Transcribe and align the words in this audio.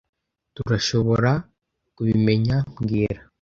Turashoborakubimenya 0.55 2.55
mbwira 2.79 3.21